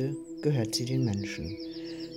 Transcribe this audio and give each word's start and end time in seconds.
Heute 0.00 0.16
gehört 0.40 0.74
sie 0.74 0.86
den 0.86 1.04
Menschen. 1.04 1.54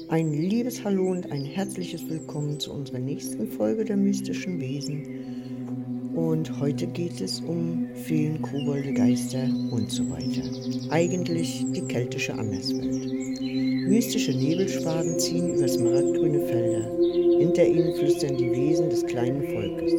Ein 0.08 0.32
liebes 0.32 0.86
Hallo 0.86 1.12
und 1.12 1.30
ein 1.34 1.44
herzliches 1.44 2.08
Willkommen 2.08 2.58
zu 2.58 2.72
unserer 2.72 3.00
nächsten 3.00 3.46
Folge 3.46 3.84
der 3.84 3.98
mystischen 3.98 4.62
Wesen. 4.62 6.14
Und 6.16 6.62
heute 6.62 6.88
geht 6.88 7.20
es 7.20 7.42
um 7.42 7.88
Feen, 8.06 8.42
Kobolde, 8.42 8.94
Geister 8.94 9.50
und 9.72 9.92
so 9.92 10.10
weiter. 10.10 10.44
Eigentlich 10.92 11.66
die 11.74 11.82
keltische 11.82 12.34
Anderswelt. 12.34 13.42
Mystische 13.90 14.32
Nebelschwaden 14.32 15.20
ziehen 15.20 15.56
über 15.56 15.68
smaragdgrüne 15.68 16.40
Felder. 16.48 17.38
Hinter 17.38 17.68
ihnen 17.68 17.94
flüstern 17.96 18.38
die 18.38 18.52
Wesen 18.52 18.90
des 18.92 19.06
kleinen 19.06 19.44
Volkes. 19.44 19.94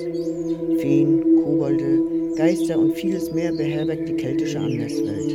Feen, 0.80 1.20
Kobolde, 1.42 2.13
Geister 2.36 2.76
und 2.76 2.94
vieles 2.94 3.32
mehr 3.32 3.52
beherbergt 3.52 4.08
die 4.08 4.16
keltische 4.16 4.58
Anderswelt. 4.58 5.30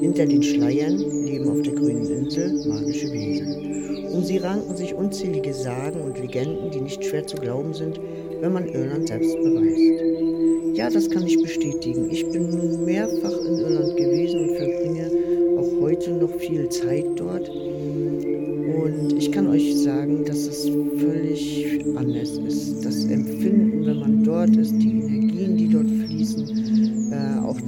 Hinter 0.00 0.26
den 0.26 0.42
Schleiern 0.42 0.98
leben 1.24 1.48
auf 1.50 1.60
der 1.62 1.72
grünen 1.72 2.06
Insel 2.06 2.64
magische 2.68 3.12
Wesen. 3.12 4.06
Um 4.12 4.22
sie 4.22 4.38
ranken 4.38 4.76
sich 4.76 4.94
unzählige 4.94 5.52
Sagen 5.52 6.00
und 6.02 6.18
Legenden, 6.20 6.70
die 6.70 6.82
nicht 6.82 7.04
schwer 7.04 7.26
zu 7.26 7.36
glauben 7.36 7.74
sind, 7.74 8.00
wenn 8.40 8.52
man 8.52 8.68
Irland 8.68 9.08
selbst 9.08 9.34
bereist. 9.42 10.76
Ja, 10.76 10.88
das 10.88 11.10
kann 11.10 11.26
ich 11.26 11.42
bestätigen. 11.42 12.10
Ich 12.10 12.28
bin 12.30 12.84
mehrfach 12.84 13.38
in 13.44 13.58
Irland 13.58 13.96
gewesen 13.96 14.48
und 14.48 14.56
verbringe 14.56 15.10
auch 15.58 15.80
heute 15.80 16.12
noch 16.12 16.34
viel 16.36 16.68
Zeit 16.68 17.06
dort. 17.16 17.48
Und 17.48 19.14
ich 19.18 19.32
kann 19.32 19.48
euch 19.48 19.82
sagen, 19.82 20.24
dass 20.24 20.46
es 20.46 20.70
völlig 20.98 21.84
anders 21.96 22.38
ist. 22.38 22.84
Das 22.84 23.04
Empfinden, 23.06 23.86
wenn 23.86 23.98
man 23.98 24.22
dort 24.22 24.54
ist, 24.56 24.74
die 24.74 25.15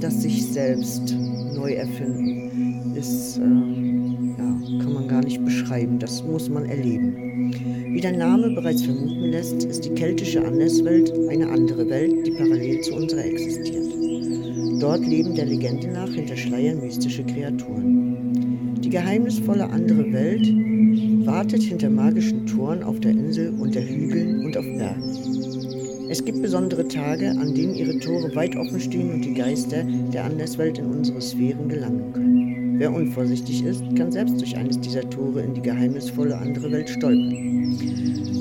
das 0.09 0.23
sich 0.23 0.43
selbst 0.43 1.15
neu 1.53 1.73
erfinden, 1.73 2.95
ist, 2.95 3.37
äh, 3.37 3.41
ja, 3.41 4.83
kann 4.83 4.93
man 4.93 5.07
gar 5.07 5.23
nicht 5.23 5.45
beschreiben. 5.45 5.99
Das 5.99 6.23
muss 6.23 6.49
man 6.49 6.65
erleben. 6.65 7.53
Wie 7.93 8.01
der 8.01 8.17
Name 8.17 8.49
bereits 8.55 8.81
vermuten 8.81 9.25
lässt, 9.25 9.65
ist 9.65 9.85
die 9.85 9.93
keltische 9.93 10.43
Anderswelt 10.43 11.13
eine 11.29 11.47
andere 11.47 11.87
Welt, 11.87 12.25
die 12.25 12.31
parallel 12.31 12.81
zu 12.81 12.95
unserer 12.95 13.23
existiert. 13.23 13.85
Dort 14.79 15.05
leben 15.05 15.35
der 15.35 15.45
Legende 15.45 15.89
nach 15.89 16.09
hinter 16.09 16.35
Schleiern 16.35 16.79
mystische 16.79 17.23
Kreaturen. 17.23 18.33
Die 18.81 18.89
geheimnisvolle 18.89 19.69
andere 19.69 20.11
Welt 20.11 20.47
wartet 21.27 21.61
hinter 21.61 21.91
magischen 21.91 22.47
Toren 22.47 22.81
auf 22.81 22.99
der 22.99 23.11
Insel, 23.11 23.53
unter 23.59 23.81
Hügeln 23.81 24.45
und 24.45 24.57
auf 24.57 24.65
Bergen. 24.65 25.38
Es 26.11 26.25
gibt 26.25 26.41
besondere 26.41 26.87
Tage, 26.87 27.29
an 27.29 27.53
denen 27.53 27.75
ihre 27.75 27.99
Tore 27.99 28.33
weit 28.33 28.55
offen 28.55 28.79
stehen 28.79 29.11
und 29.11 29.23
die 29.23 29.35
Geister 29.35 29.83
der 29.83 30.25
Anderswelt 30.25 30.79
in 30.79 30.87
unsere 30.87 31.21
Sphären 31.21 31.69
gelangen 31.69 32.11
können. 32.11 32.79
Wer 32.79 32.91
unvorsichtig 32.91 33.63
ist, 33.63 33.83
kann 33.95 34.11
selbst 34.11 34.41
durch 34.41 34.57
eines 34.57 34.79
dieser 34.79 35.07
Tore 35.07 35.41
in 35.41 35.53
die 35.53 35.61
geheimnisvolle 35.61 36.35
andere 36.35 36.71
Welt 36.71 36.89
stolpern. 36.89 37.77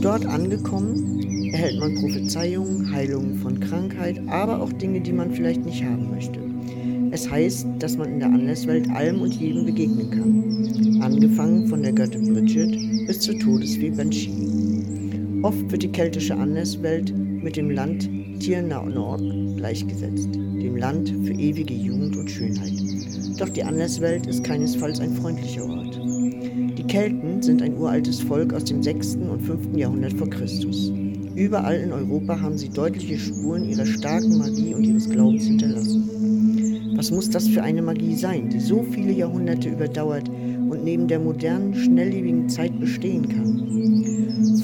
Dort 0.00 0.24
angekommen, 0.24 1.52
erhält 1.52 1.78
man 1.78 1.94
Prophezeiungen, 1.96 2.90
Heilungen 2.90 3.34
von 3.36 3.60
Krankheit, 3.60 4.18
aber 4.28 4.62
auch 4.62 4.72
Dinge, 4.72 5.02
die 5.02 5.12
man 5.12 5.30
vielleicht 5.30 5.66
nicht 5.66 5.84
haben 5.84 6.08
möchte. 6.10 6.40
Es 7.10 7.30
heißt, 7.30 7.66
dass 7.80 7.98
man 7.98 8.14
in 8.14 8.20
der 8.20 8.28
Anderswelt 8.28 8.88
allem 8.92 9.20
und 9.20 9.34
jedem 9.34 9.66
begegnen 9.66 10.10
kann. 10.10 11.02
Angefangen 11.02 11.66
von 11.66 11.82
der 11.82 11.92
Göttin 11.92 12.32
Bridget 12.32 13.06
bis 13.06 13.20
zur 13.20 13.38
Todesfee 13.38 13.90
Banshee. 13.90 14.32
Oft 15.42 15.70
wird 15.70 15.82
die 15.82 15.92
keltische 15.92 16.34
Anderswelt 16.34 17.12
mit 17.42 17.56
dem 17.56 17.70
Land 17.70 18.08
Tirnanog 18.40 19.20
gleichgesetzt, 19.56 20.34
dem 20.34 20.76
Land 20.76 21.08
für 21.24 21.32
ewige 21.32 21.74
Jugend 21.74 22.16
und 22.16 22.30
Schönheit. 22.30 22.72
Doch 23.38 23.48
die 23.48 23.62
Anderswelt 23.62 24.26
ist 24.26 24.44
keinesfalls 24.44 25.00
ein 25.00 25.14
freundlicher 25.14 25.64
Ort. 25.64 26.00
Die 26.78 26.84
Kelten 26.86 27.42
sind 27.42 27.62
ein 27.62 27.76
uraltes 27.76 28.20
Volk 28.20 28.52
aus 28.52 28.64
dem 28.64 28.82
6. 28.82 29.16
und 29.16 29.40
5. 29.42 29.76
Jahrhundert 29.76 30.14
vor 30.14 30.28
Christus. 30.28 30.92
Überall 31.34 31.76
in 31.76 31.92
Europa 31.92 32.40
haben 32.40 32.58
sie 32.58 32.68
deutliche 32.68 33.18
Spuren 33.18 33.68
ihrer 33.68 33.86
starken 33.86 34.38
Magie 34.38 34.74
und 34.74 34.84
ihres 34.84 35.08
Glaubens 35.08 35.44
hinterlassen. 35.44 36.10
Was 36.96 37.12
muss 37.12 37.30
das 37.30 37.46
für 37.46 37.62
eine 37.62 37.80
Magie 37.80 38.16
sein, 38.16 38.48
die 38.48 38.58
so 38.58 38.82
viele 38.82 39.12
Jahrhunderte 39.12 39.68
überdauert 39.68 40.28
und 40.28 40.82
neben 40.82 41.06
der 41.06 41.20
modernen, 41.20 41.72
schnelllebigen 41.74 42.48
Zeit 42.48 42.78
bestehen 42.80 43.28
kann? 43.28 43.97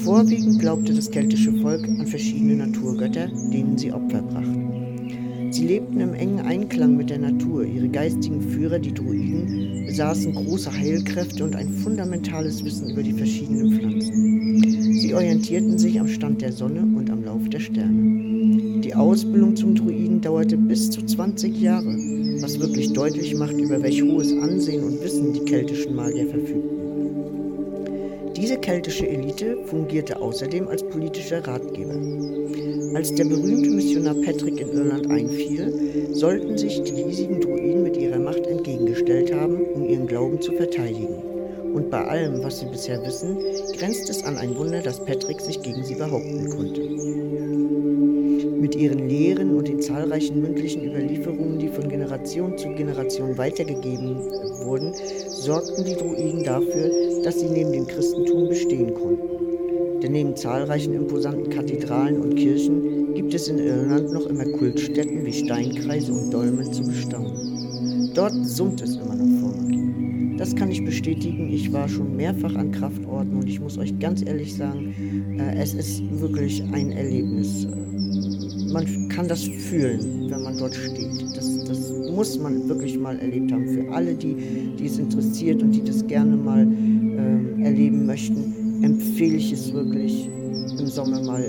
Vorwiegend 0.05 0.59
glaubte 0.59 0.93
das 0.93 1.09
keltische 1.09 1.51
Volk 1.51 1.83
an 1.83 2.05
verschiedene 2.05 2.55
Naturgötter, 2.55 3.27
denen 3.51 3.75
sie 3.75 3.91
Opfer 3.91 4.21
brachten. 4.21 5.49
Sie 5.49 5.65
lebten 5.65 5.99
im 5.99 6.13
engen 6.13 6.41
Einklang 6.41 6.95
mit 6.95 7.09
der 7.09 7.17
Natur. 7.17 7.65
Ihre 7.65 7.89
geistigen 7.89 8.39
Führer, 8.39 8.77
die 8.77 8.93
Druiden, 8.93 9.85
besaßen 9.87 10.35
große 10.35 10.71
Heilkräfte 10.71 11.43
und 11.43 11.55
ein 11.55 11.73
fundamentales 11.73 12.63
Wissen 12.63 12.91
über 12.91 13.01
die 13.01 13.13
verschiedenen 13.13 13.71
Pflanzen. 13.71 14.93
Sie 14.93 15.13
orientierten 15.15 15.79
sich 15.79 15.99
am 15.99 16.07
Stand 16.07 16.41
der 16.41 16.51
Sonne 16.51 16.81
und 16.81 17.09
am 17.09 17.23
Lauf 17.23 17.49
der 17.49 17.59
Sterne. 17.59 18.81
Die 18.81 18.93
Ausbildung 18.93 19.55
zum 19.55 19.73
Druiden 19.73 20.21
dauerte 20.21 20.55
bis 20.55 20.91
zu 20.91 21.03
20 21.03 21.59
Jahre 21.59 21.97
was 22.41 22.59
wirklich 22.59 22.93
deutlich 22.93 23.33
macht, 23.33 23.53
über 23.53 23.81
welch 23.81 24.03
hohes 24.03 24.31
Ansehen 24.33 24.83
und 24.83 25.03
Wissen 25.03 25.33
die 25.33 25.45
keltischen 25.45 25.95
Magier 25.95 26.27
verfügten. 26.27 26.74
Diese 28.35 28.57
keltische 28.57 29.07
Elite 29.07 29.57
fungierte 29.65 30.19
außerdem 30.19 30.67
als 30.67 30.83
politischer 30.83 31.45
Ratgeber. 31.47 31.95
Als 32.93 33.15
der 33.15 33.25
berühmte 33.25 33.69
Missionar 33.69 34.15
Patrick 34.15 34.59
in 34.59 34.73
Irland 34.73 35.09
einfiel, 35.09 36.09
sollten 36.11 36.57
sich 36.57 36.83
die 36.83 37.01
riesigen 37.01 37.39
Druiden 37.39 37.83
mit 37.83 37.95
ihrer 37.97 38.19
Macht 38.19 38.45
entgegengestellt 38.45 39.33
haben, 39.33 39.57
um 39.73 39.87
ihren 39.87 40.07
Glauben 40.07 40.41
zu 40.41 40.51
verteidigen. 40.51 41.15
Und 41.73 41.89
bei 41.89 42.05
allem, 42.05 42.43
was 42.43 42.59
sie 42.59 42.65
bisher 42.67 43.01
wissen, 43.05 43.37
grenzt 43.77 44.09
es 44.09 44.23
an 44.23 44.37
ein 44.37 44.55
Wunder, 44.57 44.81
dass 44.81 45.03
Patrick 45.03 45.39
sich 45.39 45.61
gegen 45.61 45.83
sie 45.83 45.95
behaupten 45.95 46.49
konnte. 46.49 46.81
Mit 48.59 48.75
ihren 48.75 49.09
Lehren 49.09 49.55
und 49.55 49.67
den 49.67 49.81
zahlreichen 49.81 50.41
mündlichen 50.41 50.85
Überlieferungen, 50.85 51.59
die 51.59 51.67
von 51.67 51.89
Generation 51.89 52.57
zu 52.57 52.69
Generation 52.69 53.37
weitergegeben 53.37 54.17
wurden, 54.63 54.93
sorgten 55.27 55.83
die 55.85 55.95
Druiden 55.95 56.43
dafür, 56.43 56.89
dass 57.23 57.39
sie 57.39 57.49
neben 57.49 57.71
dem 57.71 57.87
Christentum 57.87 58.49
bestehen 58.49 58.93
konnten. 58.93 60.01
Denn 60.01 60.11
neben 60.11 60.35
zahlreichen 60.35 60.93
imposanten 60.93 61.49
Kathedralen 61.49 62.21
und 62.21 62.35
Kirchen 62.35 63.13
gibt 63.13 63.33
es 63.33 63.47
in 63.47 63.59
Irland 63.59 64.11
noch 64.11 64.25
immer 64.27 64.45
Kultstätten 64.45 65.25
wie 65.25 65.33
Steinkreise 65.33 66.13
und 66.13 66.33
Dolmen 66.33 66.71
zu 66.71 66.83
bestaunen. 66.83 68.11
Dort 68.13 68.33
summt 68.45 68.81
es 68.81 68.95
immer 68.97 69.15
noch 69.15 69.41
vor. 69.41 69.55
Das 70.37 70.53
kann 70.55 70.69
ich 70.69 70.83
bestätigen. 70.83 71.49
Ich 71.51 71.71
war 71.71 71.87
schon 71.87 72.15
mehrfach 72.15 72.53
an 72.55 72.71
Kraftorten 72.71 73.37
und 73.37 73.47
ich 73.47 73.59
muss 73.59 73.77
euch 73.77 73.97
ganz 73.99 74.21
ehrlich 74.25 74.55
sagen, 74.55 74.93
äh, 75.39 75.61
es 75.61 75.73
ist 75.73 76.01
wirklich 76.19 76.61
ein 76.73 76.91
Erlebnis 76.91 77.67
man 78.71 79.09
kann 79.09 79.27
das 79.27 79.43
fühlen, 79.43 80.29
wenn 80.29 80.43
man 80.43 80.57
dort 80.57 80.75
steht. 80.75 81.35
Das, 81.35 81.63
das 81.65 81.93
muss 82.11 82.39
man 82.39 82.67
wirklich 82.67 82.97
mal 82.97 83.17
erlebt 83.19 83.51
haben. 83.51 83.67
Für 83.67 83.91
alle, 83.91 84.13
die, 84.13 84.35
die 84.77 84.85
es 84.85 84.97
interessiert 84.97 85.61
und 85.61 85.71
die 85.71 85.83
das 85.83 86.05
gerne 86.07 86.35
mal 86.35 86.61
ähm, 86.61 87.61
erleben 87.61 88.05
möchten, 88.05 88.81
empfehle 88.81 89.37
ich 89.37 89.51
es 89.51 89.73
wirklich, 89.73 90.29
im 90.77 90.87
Sommer 90.87 91.21
mal 91.21 91.41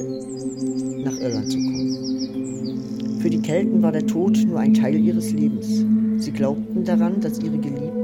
nach 1.05 1.19
Irland 1.21 1.51
zu 1.51 1.59
kommen. 1.59 3.19
Für 3.21 3.31
die 3.31 3.41
Kelten 3.41 3.83
war 3.83 3.93
der 3.93 4.07
Tod 4.07 4.39
nur 4.47 4.59
ein 4.59 4.75
Teil 4.75 4.97
ihres 4.97 5.33
Lebens. 5.33 5.85
Sie 6.19 6.31
glaubten 6.31 6.85
daran, 6.85 7.21
dass 7.21 7.39
ihre 7.41 7.59
Geliebten 7.59 7.97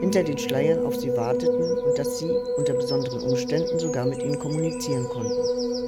hinter 0.00 0.22
den 0.22 0.38
Schleiern 0.38 0.84
auf 0.84 0.96
sie 0.96 1.10
warteten 1.10 1.78
und 1.86 1.98
dass 1.98 2.18
sie 2.18 2.30
unter 2.56 2.74
besonderen 2.74 3.20
Umständen 3.20 3.78
sogar 3.78 4.06
mit 4.06 4.22
ihnen 4.22 4.38
kommunizieren 4.38 5.04
konnten. 5.04 5.79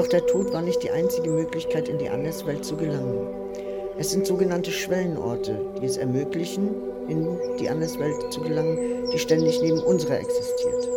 Doch 0.00 0.08
der 0.08 0.24
Tod 0.24 0.50
war 0.54 0.62
nicht 0.62 0.82
die 0.82 0.88
einzige 0.88 1.28
Möglichkeit, 1.28 1.86
in 1.86 1.98
die 1.98 2.08
Anderswelt 2.08 2.64
zu 2.64 2.74
gelangen. 2.74 3.26
Es 3.98 4.10
sind 4.10 4.26
sogenannte 4.26 4.70
Schwellenorte, 4.70 5.60
die 5.78 5.84
es 5.84 5.98
ermöglichen, 5.98 6.70
in 7.06 7.38
die 7.58 7.68
Anderswelt 7.68 8.32
zu 8.32 8.40
gelangen, 8.40 8.78
die 9.12 9.18
ständig 9.18 9.60
neben 9.60 9.78
unserer 9.80 10.18
existiert. 10.18 10.88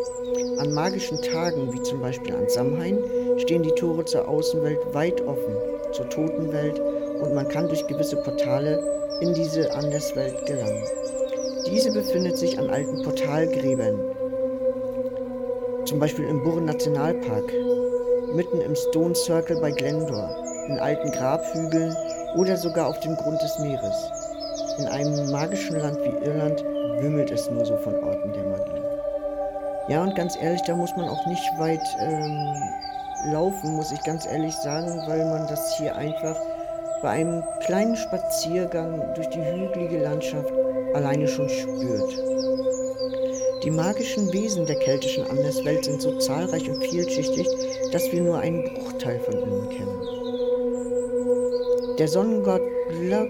An 0.57 0.73
magischen 0.73 1.21
Tagen, 1.21 1.73
wie 1.73 1.81
zum 1.81 1.99
Beispiel 1.99 2.33
an 2.33 2.47
Samhain, 2.47 2.97
stehen 3.39 3.63
die 3.63 3.75
Tore 3.75 4.05
zur 4.05 4.25
Außenwelt 4.25 4.79
weit 4.93 5.19
offen, 5.27 5.57
zur 5.91 6.09
Totenwelt, 6.09 6.79
und 6.79 7.35
man 7.35 7.49
kann 7.49 7.67
durch 7.67 7.85
gewisse 7.87 8.15
Portale 8.15 8.81
in 9.19 9.33
diese 9.33 9.69
Anderswelt 9.73 10.45
gelangen. 10.45 10.85
Diese 11.67 11.91
befindet 11.91 12.37
sich 12.37 12.57
an 12.57 12.69
alten 12.69 13.01
Portalgräbern, 13.01 13.99
zum 15.83 15.99
Beispiel 15.99 16.23
im 16.23 16.41
Burren 16.41 16.63
Nationalpark, 16.63 17.51
mitten 18.33 18.61
im 18.61 18.75
Stone 18.75 19.15
Circle 19.15 19.59
bei 19.61 19.71
Glendor, 19.71 20.29
in 20.67 20.79
alten 20.79 21.11
Grabhügeln 21.11 21.95
oder 22.35 22.57
sogar 22.57 22.87
auf 22.87 22.99
dem 22.99 23.15
Grund 23.15 23.41
des 23.41 23.59
Meeres. 23.59 24.11
In 24.79 24.87
einem 24.87 25.31
magischen 25.31 25.77
Land 25.79 25.99
wie 25.99 26.25
Irland 26.25 26.63
wimmelt 26.99 27.29
es 27.31 27.49
nur 27.49 27.65
so 27.65 27.77
von 27.77 27.95
Orten 28.03 28.33
der 28.33 28.43
Magie. 28.43 28.81
Ja, 29.89 30.03
und 30.03 30.15
ganz 30.15 30.35
ehrlich, 30.41 30.61
da 30.65 30.75
muss 30.75 30.95
man 30.95 31.09
auch 31.09 31.25
nicht 31.27 31.43
weit 31.57 31.83
ähm, 31.99 33.31
laufen, 33.31 33.75
muss 33.75 33.91
ich 33.91 34.01
ganz 34.03 34.25
ehrlich 34.25 34.55
sagen, 34.55 35.03
weil 35.07 35.25
man 35.25 35.47
das 35.47 35.77
hier 35.77 35.95
einfach 35.95 36.37
bei 37.01 37.09
einem 37.09 37.43
kleinen 37.59 37.95
Spaziergang 37.95 39.13
durch 39.13 39.29
die 39.29 39.43
hügelige 39.43 39.99
Landschaft 39.99 40.51
alleine 40.93 41.27
schon 41.27 41.49
spürt. 41.49 42.32
Die 43.63 43.71
magischen 43.71 44.31
Wesen 44.33 44.65
der 44.65 44.75
keltischen 44.75 45.23
Anderswelt 45.23 45.85
sind 45.85 46.01
so 46.01 46.17
zahlreich 46.17 46.69
und 46.69 46.83
vielschichtig, 46.83 47.47
dass 47.93 48.11
wir 48.11 48.21
nur 48.21 48.39
einen 48.39 48.63
Bruchteil 48.73 49.19
von 49.21 49.39
ihnen 49.39 49.69
kennen. 49.69 50.01
Der 51.97 52.09
Sonnengott 52.09 52.61
Lug, 53.01 53.29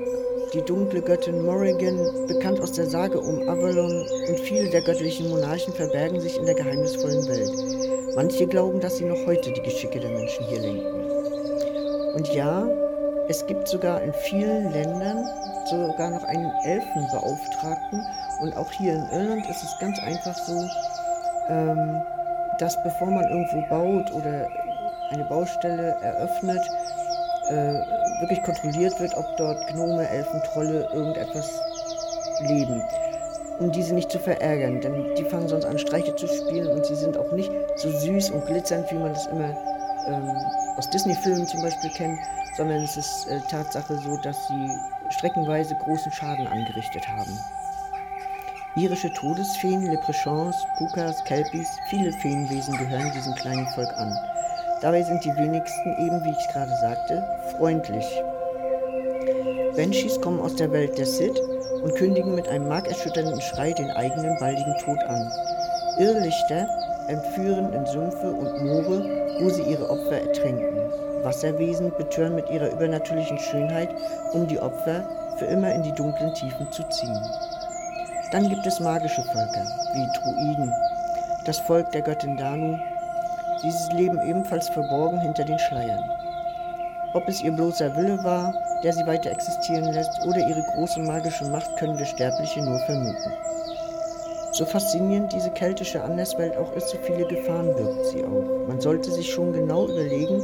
die 0.53 0.62
dunkle 0.63 1.01
Göttin 1.01 1.45
Morrigan, 1.45 2.27
bekannt 2.27 2.59
aus 2.62 2.71
der 2.71 2.88
Sage 2.88 3.19
um 3.19 3.47
Avalon 3.47 4.07
und 4.27 4.39
viele 4.39 4.69
der 4.69 4.81
göttlichen 4.81 5.30
Monarchen 5.30 5.74
verbergen 5.74 6.19
sich 6.19 6.38
in 6.38 6.45
der 6.45 6.56
geheimnisvollen 6.56 7.27
Welt. 7.27 7.51
Manche 8.15 8.47
glauben, 8.47 8.80
dass 8.80 8.97
sie 8.97 9.06
noch 9.06 9.25
heute 9.27 9.51
die 9.51 9.62
Geschicke 9.62 10.00
der 10.00 10.09
Menschen 10.09 10.45
hier 10.47 10.62
lenken. 10.62 11.12
Und 12.15 12.33
ja, 12.33 12.68
es 13.27 13.45
gibt 13.45 13.68
sogar 13.68 14.01
in 14.01 14.13
vielen 14.13 14.71
Ländern 14.71 15.25
sogar 15.73 16.09
noch 16.09 16.23
einen 16.23 16.51
Elfenbeauftragten. 16.63 18.05
Und 18.41 18.57
auch 18.57 18.71
hier 18.71 18.93
in 18.93 19.09
Irland 19.09 19.49
ist 19.49 19.63
es 19.63 19.77
ganz 19.79 19.99
einfach 19.99 20.35
so, 20.35 20.67
ähm, 21.49 22.01
dass 22.59 22.81
bevor 22.83 23.09
man 23.09 23.25
irgendwo 23.29 23.61
baut 23.69 24.11
oder 24.13 24.47
eine 25.11 25.25
Baustelle 25.25 25.95
eröffnet, 26.01 26.61
äh, 27.49 27.73
wirklich 28.21 28.41
kontrolliert 28.43 28.99
wird, 28.99 29.15
ob 29.15 29.25
dort 29.37 29.67
Gnome, 29.67 30.07
Elfen, 30.07 30.41
Trolle, 30.43 30.87
irgendetwas 30.93 31.59
leben. 32.41 32.81
Um 33.59 33.71
diese 33.71 33.93
nicht 33.93 34.11
zu 34.11 34.19
verärgern, 34.19 34.81
denn 34.81 35.13
die 35.15 35.25
fangen 35.25 35.47
sonst 35.47 35.65
an, 35.65 35.77
Streiche 35.77 36.15
zu 36.15 36.27
spielen 36.27 36.67
und 36.67 36.85
sie 36.85 36.95
sind 36.95 37.17
auch 37.17 37.31
nicht 37.33 37.51
so 37.75 37.91
süß 37.91 38.31
und 38.31 38.45
glitzernd, 38.45 38.89
wie 38.91 38.95
man 38.95 39.13
das 39.13 39.27
immer 39.27 39.55
ähm, 40.07 40.31
aus 40.77 40.89
Disney-Filmen 40.89 41.45
zum 41.45 41.61
Beispiel 41.61 41.91
kennt, 41.91 42.19
sondern 42.57 42.83
es 42.83 42.97
ist 42.97 43.27
äh, 43.27 43.39
Tatsache 43.49 43.95
so, 43.97 44.17
dass 44.17 44.47
sie 44.47 44.67
streckenweise 45.13 45.75
großen 45.75 46.12
Schaden 46.12 46.48
angerichtet 46.48 47.07
haben. 47.07 47.38
Irische 48.75 49.13
Todesfeen, 49.13 49.83
Leprechauns, 49.83 50.56
Pukas, 50.77 51.24
Kelpies, 51.25 51.69
viele 51.89 52.12
Feenwesen 52.12 52.75
gehören 52.77 53.12
diesem 53.13 53.36
kleinen 53.36 53.68
Volk 53.68 53.94
an. 53.98 54.18
Dabei 54.81 55.04
sind 55.04 55.24
die 55.24 55.36
wenigsten, 55.36 55.95
eben 56.06 56.24
wie 56.25 56.31
ich 56.31 56.48
gerade 56.51 56.75
sagte, 56.81 57.24
freundlich. 57.56 58.06
Banshees 59.75 60.19
kommen 60.21 60.39
aus 60.39 60.56
der 60.56 60.71
Welt 60.71 60.98
der 60.98 61.06
Sith 61.06 61.39
und 61.83 61.95
kündigen 61.95 62.33
mit 62.36 62.48
einem 62.48 62.68
markerschütternden 62.68 63.42
Schrei 63.42 63.74
den 63.74 63.92
eigenen 63.92 64.38
baldigen 64.39 64.77
Tod 64.80 65.00
an. 65.04 65.31
Irrlichter 66.00 66.68
entführen 67.07 67.71
in 67.74 67.86
Sümpfe 67.86 68.31
und 68.31 68.63
Moore, 68.63 69.38
wo 69.39 69.50
sie 69.50 69.63
ihre 69.63 69.89
Opfer 69.89 70.21
ertränken. 70.21 71.02
Wasserwesen 71.23 71.91
betören 71.97 72.35
mit 72.35 72.49
ihrer 72.49 72.71
übernatürlichen 72.71 73.39
Schönheit, 73.39 73.89
um 74.33 74.47
die 74.47 74.59
Opfer 74.59 75.03
für 75.37 75.45
immer 75.45 75.73
in 75.73 75.83
die 75.83 75.93
dunklen 75.93 76.33
Tiefen 76.33 76.71
zu 76.71 76.83
ziehen. 76.89 77.19
Dann 78.31 78.49
gibt 78.49 78.65
es 78.65 78.79
magische 78.79 79.23
Völker, 79.23 79.65
wie 79.93 80.19
Druiden, 80.19 80.73
das 81.45 81.59
Volk 81.59 81.91
der 81.91 82.01
Göttin 82.01 82.37
Danu. 82.37 82.77
Dieses 83.63 83.91
leben 83.93 84.19
ebenfalls 84.27 84.69
verborgen 84.69 85.19
hinter 85.21 85.45
den 85.45 85.59
Schleiern. 85.59 86.03
Ob 87.13 87.27
es 87.27 87.41
ihr 87.43 87.51
bloßer 87.51 87.95
Wille 87.95 88.23
war, 88.23 88.53
der 88.83 88.91
sie 88.91 89.05
weiter 89.05 89.29
existieren 89.29 89.93
lässt, 89.93 90.25
oder 90.25 90.39
ihre 90.39 90.63
große 90.73 90.99
magische 91.01 91.45
Macht, 91.45 91.77
können 91.77 91.97
wir 91.97 92.05
Sterbliche 92.05 92.61
nur 92.61 92.79
vermuten. 92.79 93.33
So 94.53 94.65
faszinierend 94.65 95.33
diese 95.33 95.49
keltische 95.49 96.03
Anderswelt 96.03 96.55
auch 96.57 96.71
ist, 96.73 96.89
so 96.89 96.97
viele 97.03 97.25
Gefahren 97.27 97.73
birgt 97.75 98.05
sie 98.07 98.23
auch. 98.23 98.67
Man 98.67 98.79
sollte 98.81 99.11
sich 99.11 99.31
schon 99.31 99.53
genau 99.53 99.87
überlegen, 99.87 100.43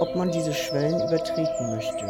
ob 0.00 0.14
man 0.14 0.30
diese 0.30 0.52
Schwellen 0.52 1.00
übertreten 1.00 1.70
möchte. 1.70 2.06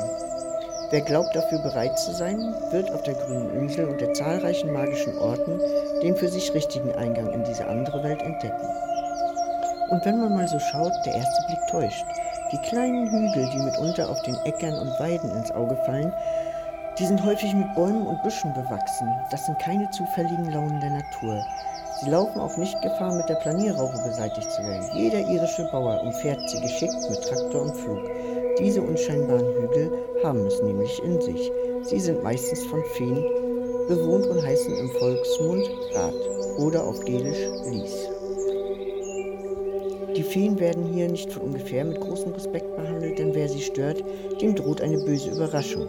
Wer 0.90 1.00
glaubt 1.00 1.34
dafür 1.34 1.58
bereit 1.58 1.98
zu 1.98 2.12
sein, 2.12 2.54
wird 2.70 2.92
auf 2.92 3.02
der 3.02 3.14
grünen 3.14 3.50
Insel 3.54 3.88
und 3.88 4.00
der 4.00 4.12
zahlreichen 4.12 4.72
magischen 4.72 5.18
Orten 5.18 5.60
den 6.02 6.14
für 6.14 6.28
sich 6.28 6.54
richtigen 6.54 6.94
Eingang 6.94 7.32
in 7.32 7.44
diese 7.44 7.66
andere 7.66 8.02
Welt 8.02 8.22
entdecken. 8.22 8.68
Und 9.90 10.04
wenn 10.04 10.20
man 10.20 10.34
mal 10.34 10.48
so 10.48 10.58
schaut, 10.58 10.92
der 11.04 11.14
erste 11.14 11.46
Blick 11.46 11.66
täuscht. 11.70 12.04
Die 12.52 12.58
kleinen 12.58 13.10
Hügel, 13.10 13.48
die 13.50 13.58
mitunter 13.58 14.08
auf 14.08 14.22
den 14.22 14.36
Äckern 14.44 14.74
und 14.78 15.00
Weiden 15.00 15.30
ins 15.30 15.50
Auge 15.50 15.76
fallen, 15.84 16.12
die 16.98 17.06
sind 17.06 17.22
häufig 17.24 17.52
mit 17.52 17.74
Bäumen 17.74 18.06
und 18.06 18.22
Büschen 18.22 18.52
bewachsen. 18.54 19.08
Das 19.30 19.44
sind 19.44 19.58
keine 19.58 19.90
zufälligen 19.90 20.50
Launen 20.50 20.80
der 20.80 20.90
Natur. 20.90 21.44
Sie 22.02 22.10
laufen 22.10 22.40
auch 22.40 22.56
nicht 22.58 22.80
Gefahr, 22.82 23.14
mit 23.16 23.28
der 23.28 23.36
Planierraupe 23.36 23.98
beseitigt 24.04 24.50
zu 24.50 24.62
werden. 24.62 24.86
Jeder 24.94 25.20
irische 25.20 25.64
Bauer 25.72 26.02
umfährt 26.02 26.40
sie 26.50 26.60
geschickt 26.60 27.08
mit 27.08 27.22
Traktor 27.22 27.62
und 27.62 27.76
Flug. 27.76 28.02
Diese 28.58 28.82
unscheinbaren 28.82 29.46
Hügel 29.54 29.90
haben 30.22 30.46
es 30.46 30.62
nämlich 30.62 31.02
in 31.02 31.20
sich. 31.20 31.50
Sie 31.82 32.00
sind 32.00 32.22
meistens 32.22 32.64
von 32.66 32.82
Feen 32.94 33.24
bewohnt 33.88 34.26
und 34.26 34.44
heißen 34.44 34.74
im 34.74 34.90
Volksmund 34.90 35.64
Rat 35.94 36.14
oder 36.58 36.84
auf 36.84 37.00
Gelisch 37.04 37.48
Lies. 37.70 38.08
Die 40.16 40.22
Feen 40.22 40.58
werden 40.58 40.84
hier 40.84 41.08
nicht 41.08 41.32
von 41.32 41.42
ungefähr 41.42 41.84
mit 41.84 42.00
großem 42.00 42.32
Respekt 42.32 42.74
behandelt, 42.76 43.18
denn 43.18 43.34
wer 43.34 43.48
sie 43.48 43.60
stört, 43.60 44.02
dem 44.40 44.54
droht 44.54 44.80
eine 44.80 44.98
böse 44.98 45.30
Überraschung. 45.30 45.86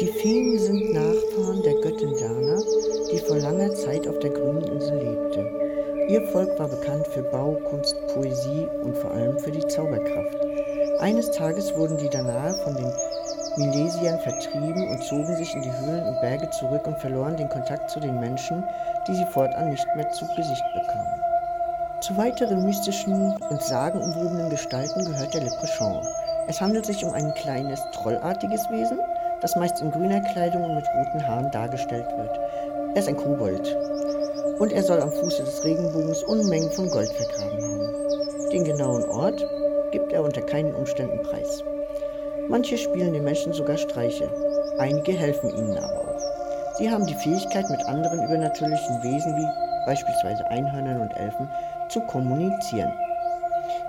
Die 0.00 0.06
Feen 0.06 0.58
sind 0.58 0.92
Nachfahren 0.92 1.62
der 1.62 1.74
Göttin 1.74 2.14
Dana, 2.18 2.60
Zeit 3.84 4.08
auf 4.08 4.18
der 4.20 4.30
grünen 4.30 4.62
Insel 4.62 4.98
lebte. 4.98 5.50
Ihr 6.08 6.22
Volk 6.28 6.58
war 6.58 6.68
bekannt 6.68 7.06
für 7.08 7.22
Baukunst, 7.22 7.94
Poesie 8.08 8.66
und 8.82 8.96
vor 8.96 9.10
allem 9.10 9.38
für 9.38 9.50
die 9.50 9.66
Zauberkraft. 9.66 10.38
Eines 11.00 11.30
Tages 11.32 11.74
wurden 11.74 11.98
die 11.98 12.08
Danaer 12.08 12.54
von 12.54 12.74
den 12.74 12.92
Milesiern 13.56 14.18
vertrieben 14.20 14.88
und 14.88 15.04
zogen 15.04 15.36
sich 15.36 15.54
in 15.54 15.62
die 15.62 15.72
Höhlen 15.72 16.06
und 16.06 16.20
Berge 16.20 16.48
zurück 16.50 16.86
und 16.86 16.98
verloren 16.98 17.36
den 17.36 17.48
Kontakt 17.48 17.90
zu 17.90 18.00
den 18.00 18.18
Menschen, 18.20 18.64
die 19.06 19.14
sie 19.14 19.26
fortan 19.26 19.70
nicht 19.70 19.86
mehr 19.96 20.10
zu 20.10 20.26
Gesicht 20.34 20.64
bekamen. 20.74 21.20
Zu 22.00 22.16
weiteren 22.16 22.64
mystischen 22.64 23.36
und 23.36 23.62
sagenumwobenen 23.62 24.50
Gestalten 24.50 25.04
gehört 25.04 25.34
der 25.34 25.42
Leprechaun. 25.42 26.06
Es 26.48 26.60
handelt 26.60 26.86
sich 26.86 27.04
um 27.04 27.14
ein 27.14 27.32
kleines, 27.34 27.80
trollartiges 27.92 28.68
Wesen, 28.70 28.98
das 29.40 29.56
meist 29.56 29.80
in 29.80 29.90
grüner 29.90 30.20
Kleidung 30.20 30.64
und 30.64 30.74
mit 30.74 30.86
roten 30.94 31.26
Haaren 31.26 31.50
dargestellt 31.50 32.06
wird. 32.16 32.38
Er 32.94 33.00
ist 33.00 33.08
ein 33.08 33.16
Kobold. 33.16 33.76
Und 34.60 34.72
er 34.72 34.84
soll 34.84 35.00
am 35.00 35.10
Fuße 35.10 35.42
des 35.42 35.64
Regenbogens 35.64 36.22
Unmengen 36.22 36.70
von 36.70 36.88
Gold 36.90 37.10
vergraben 37.10 37.60
haben. 37.60 38.50
Den 38.52 38.62
genauen 38.62 39.02
Ort 39.08 39.44
gibt 39.90 40.12
er 40.12 40.22
unter 40.22 40.40
keinen 40.42 40.72
Umständen 40.76 41.20
preis. 41.24 41.64
Manche 42.48 42.78
spielen 42.78 43.12
den 43.12 43.24
Menschen 43.24 43.52
sogar 43.52 43.78
Streiche. 43.78 44.30
Einige 44.78 45.10
helfen 45.10 45.50
ihnen 45.50 45.76
aber 45.76 46.02
auch. 46.02 46.76
Sie 46.78 46.88
haben 46.88 47.04
die 47.06 47.16
Fähigkeit, 47.16 47.68
mit 47.68 47.84
anderen 47.86 48.22
übernatürlichen 48.24 49.02
Wesen 49.02 49.36
wie 49.36 49.86
beispielsweise 49.86 50.48
Einhörnern 50.50 51.00
und 51.00 51.16
Elfen 51.16 51.48
zu 51.88 52.00
kommunizieren. 52.02 52.92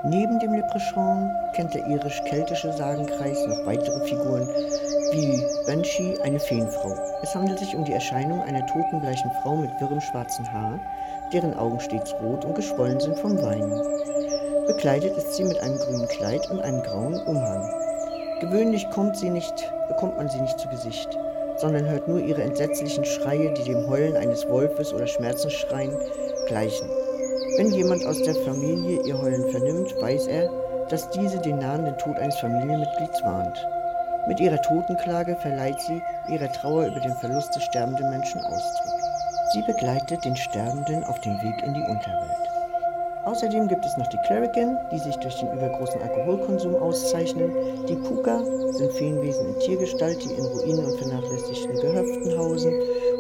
Neben 0.03 0.39
dem 0.39 0.53
Leprechaun 0.53 1.31
kennt 1.53 1.73
der 1.73 1.85
irisch-keltische 1.87 2.71
Sagenkreis 2.73 3.45
noch 3.47 3.65
weitere 3.65 3.99
Figuren 4.05 4.47
wie 5.11 5.43
Banshee, 5.65 6.17
eine 6.21 6.39
Feenfrau. 6.39 6.95
Es 7.23 7.33
handelt 7.33 7.59
sich 7.59 7.75
um 7.75 7.85
die 7.85 7.93
Erscheinung 7.93 8.41
einer 8.43 8.65
totenbleichen 8.67 9.31
Frau 9.41 9.55
mit 9.55 9.71
wirrem 9.79 10.01
schwarzen 10.01 10.51
Haar, 10.51 10.79
deren 11.33 11.53
Augen 11.55 11.79
stets 11.79 12.13
rot 12.21 12.45
und 12.45 12.55
geschwollen 12.55 12.99
sind 12.99 13.17
vom 13.19 13.41
Weinen. 13.41 13.81
Bekleidet 14.67 15.15
ist 15.17 15.33
sie 15.33 15.43
mit 15.43 15.59
einem 15.59 15.77
grünen 15.77 16.07
Kleid 16.07 16.49
und 16.49 16.59
einem 16.59 16.81
grauen 16.83 17.21
Umhang. 17.23 17.69
Gewöhnlich 18.41 18.89
kommt, 18.89 19.17
sie 19.17 19.29
nicht, 19.29 19.71
bekommt 19.87 20.17
man 20.17 20.29
sie 20.29 20.41
nicht 20.41 20.59
zu 20.59 20.67
Gesicht, 20.67 21.17
sondern 21.57 21.87
hört 21.87 22.07
nur 22.07 22.19
ihre 22.19 22.43
entsetzlichen 22.43 23.05
Schreie, 23.05 23.53
die 23.53 23.63
dem 23.63 23.87
Heulen 23.87 24.17
eines 24.17 24.47
Wolfes 24.49 24.93
oder 24.93 25.07
Schmerzensschreien 25.07 25.95
gleichen. 26.47 26.89
Wenn 27.57 27.71
jemand 27.71 28.05
aus 28.05 28.21
der 28.21 28.35
Familie 28.35 29.01
ihr 29.03 29.21
Heulen 29.21 29.49
vernimmt, 29.49 29.95
weiß 30.01 30.27
er, 30.27 30.49
dass 30.89 31.09
diese 31.11 31.39
den 31.39 31.59
nahenden 31.59 31.97
Tod 31.97 32.17
eines 32.19 32.37
Familienmitglieds 32.39 33.23
warnt. 33.23 33.57
Mit 34.27 34.41
ihrer 34.41 34.61
Totenklage 34.61 35.37
verleiht 35.37 35.79
sie 35.79 36.01
ihrer 36.27 36.51
Trauer 36.51 36.87
über 36.87 36.99
den 36.99 37.15
Verlust 37.15 37.55
des 37.55 37.63
sterbenden 37.63 38.09
Menschen 38.09 38.41
Ausdruck. 38.41 38.99
Sie 39.53 39.61
begleitet 39.61 40.25
den 40.25 40.35
Sterbenden 40.35 41.03
auf 41.05 41.19
dem 41.21 41.33
Weg 41.43 41.63
in 41.63 41.73
die 41.73 41.83
Unterwelt. 41.83 42.45
Außerdem 43.23 43.69
gibt 43.69 43.85
es 43.85 43.97
noch 43.97 44.07
die 44.07 44.19
Clerican, 44.27 44.77
die 44.91 44.99
sich 44.99 45.15
durch 45.15 45.35
den 45.39 45.51
übergroßen 45.53 46.01
Alkoholkonsum 46.01 46.75
auszeichnen. 46.75 47.51
Die 47.87 47.95
Puka 47.95 48.43
sind 48.71 48.91
Feenwesen 48.91 49.47
in 49.47 49.59
Tiergestalt, 49.59 50.23
die 50.23 50.33
in 50.33 50.45
Ruinen 50.45 50.85
und 50.85 50.97
vernachlässigten 50.97 51.79
Gehöften 51.79 52.37
hausen. 52.37 52.73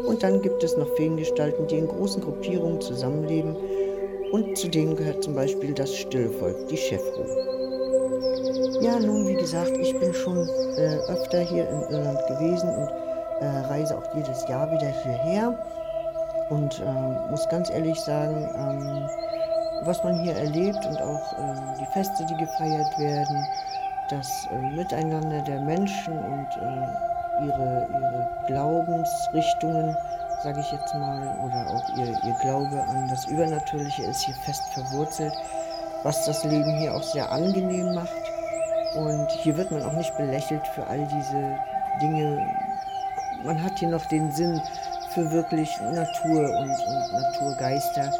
Und 0.05 0.21
dann 0.21 0.41
gibt 0.41 0.63
es 0.63 0.77
noch 0.77 0.89
Feengestalten, 0.95 1.67
die 1.67 1.77
in 1.77 1.87
großen 1.87 2.21
Gruppierungen 2.21 2.81
zusammenleben. 2.81 3.55
Und 4.35 4.57
zu 4.57 4.67
denen 4.67 4.97
gehört 4.97 5.23
zum 5.23 5.33
Beispiel 5.33 5.73
das 5.73 5.95
Stillvolk, 5.95 6.67
die 6.67 6.75
Chefru. 6.75 7.23
Ja, 8.81 8.99
nun, 8.99 9.25
wie 9.29 9.35
gesagt, 9.35 9.71
ich 9.77 9.97
bin 9.97 10.13
schon 10.13 10.49
äh, 10.75 10.97
öfter 11.07 11.39
hier 11.39 11.69
in 11.69 11.79
Irland 11.83 12.19
gewesen 12.27 12.67
und 12.67 12.89
äh, 13.39 13.45
reise 13.69 13.97
auch 13.97 14.03
jedes 14.13 14.45
Jahr 14.49 14.69
wieder 14.69 14.89
hierher. 15.03 15.57
Und 16.49 16.81
äh, 16.81 17.31
muss 17.31 17.47
ganz 17.47 17.69
ehrlich 17.69 17.97
sagen, 18.01 18.49
ähm, 18.57 19.09
was 19.85 20.03
man 20.03 20.19
hier 20.19 20.35
erlebt 20.35 20.85
und 20.85 21.01
auch 21.01 21.33
äh, 21.39 21.79
die 21.79 21.93
Feste, 21.93 22.25
die 22.29 22.35
gefeiert 22.35 22.99
werden, 22.99 23.37
das 24.09 24.27
äh, 24.51 24.75
Miteinander 24.75 25.43
der 25.43 25.61
Menschen 25.61 26.11
und 26.11 26.47
äh, 26.61 27.45
ihre, 27.45 27.87
ihre 27.89 28.29
Glaubensrichtungen, 28.47 29.95
sage 30.45 30.59
ich 30.59 30.71
jetzt 30.71 30.93
mal, 30.93 31.39
oder 31.43 31.65
auch 31.73 31.89
ihr, 31.97 32.05
ihr 32.05 32.35
Glaube 32.39 32.79
an 32.87 33.07
das 33.09 33.25
Übernatürliche 33.25 34.03
ist 34.03 34.21
hier 34.21 34.35
fest 34.35 34.61
verwurzelt, 34.75 35.33
was 36.03 36.23
das 36.27 36.43
Leben 36.43 36.77
hier 36.77 36.93
auch 36.93 37.01
sehr 37.01 37.31
angenehm 37.31 37.95
macht. 37.95 38.11
Und 38.95 39.27
hier 39.41 39.57
wird 39.57 39.71
man 39.71 39.81
auch 39.81 39.93
nicht 39.93 40.15
belächelt 40.15 40.61
für 40.75 40.85
all 40.85 40.99
diese 40.99 41.57
Dinge. 41.99 42.45
Man 43.43 43.63
hat 43.63 43.79
hier 43.79 43.87
noch 43.87 44.05
den 44.05 44.31
Sinn 44.31 44.61
für 45.15 45.31
wirklich 45.31 45.81
Natur 45.81 46.47
und, 46.59 46.69
und 46.69 47.13
Naturgeister. 47.13 48.11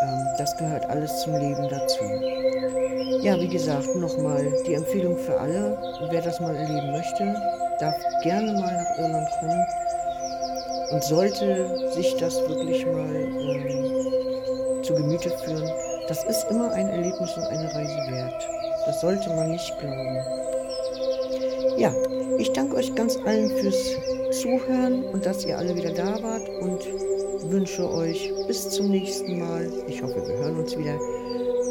Ähm, 0.00 0.28
das 0.38 0.56
gehört 0.56 0.88
alles 0.88 1.20
zum 1.20 1.34
Leben 1.34 1.68
dazu. 1.68 2.04
Ja, 3.20 3.38
wie 3.38 3.48
gesagt, 3.48 3.94
nochmal 3.96 4.50
die 4.66 4.72
Empfehlung 4.72 5.18
für 5.18 5.38
alle. 5.38 5.76
Wer 6.08 6.22
das 6.22 6.40
mal 6.40 6.56
erleben 6.56 6.92
möchte, 6.92 7.36
darf 7.78 7.96
gerne 8.22 8.54
mal 8.54 8.72
nach 8.72 8.98
Irland 8.98 9.30
kommen 9.38 9.66
und 10.90 11.04
sollte 11.04 11.90
sich 11.94 12.14
das 12.16 12.36
wirklich 12.48 12.86
mal 12.86 13.14
ähm, 13.14 14.82
zu 14.82 14.94
Gemüte 14.94 15.30
führen. 15.44 15.70
Das 16.08 16.24
ist 16.24 16.46
immer 16.50 16.70
ein 16.72 16.88
Erlebnis 16.88 17.36
und 17.36 17.44
eine 17.44 17.74
Reise 17.74 18.12
wert. 18.12 18.48
Das 18.86 19.00
sollte 19.00 19.28
man 19.30 19.50
nicht 19.50 19.78
glauben. 19.80 20.18
Ja, 21.76 21.92
ich 22.38 22.52
danke 22.52 22.76
euch 22.76 22.94
ganz 22.94 23.18
allen 23.26 23.50
fürs 23.50 23.96
Zuhören 24.40 25.04
und 25.12 25.26
dass 25.26 25.44
ihr 25.44 25.58
alle 25.58 25.74
wieder 25.74 25.90
da 25.90 26.22
wart 26.22 26.48
und 26.60 26.86
wünsche 27.50 27.90
euch 27.90 28.32
bis 28.46 28.70
zum 28.70 28.90
nächsten 28.90 29.38
Mal. 29.38 29.70
Ich 29.88 30.02
hoffe, 30.02 30.22
wir 30.26 30.36
hören 30.36 30.58
uns 30.58 30.76
wieder. 30.76 30.98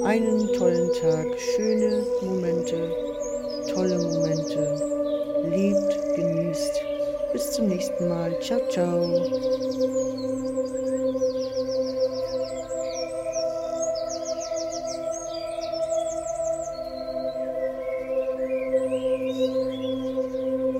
Einen 0.04 0.52
tollen 0.54 0.92
Tag, 1.02 1.26
schöne 1.40 2.04
Momente, 2.22 2.92
tolle 3.74 3.98
Momente. 3.98 4.76
Bis 5.50 6.05
zum 7.56 7.68
nächsten 7.68 8.08
Mal. 8.08 8.38
Ciao, 8.40 8.62
ciao. 8.70 9.26